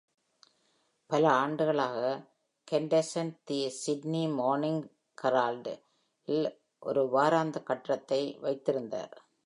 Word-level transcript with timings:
பல 1.09 1.29
ஆண்டுகளாக, 1.33 1.97
Henderson 2.67 3.37
"the 3.43 3.69
Sydney 3.81 4.27
Morning 4.31 4.81
Herald" 5.17 5.73
இல் 6.27 6.49
ஒரு 6.81 7.01
வாராந்திர 7.09 7.63
கட்டத்தை 7.63 8.21
வைத்திருந்தார். 8.41 9.15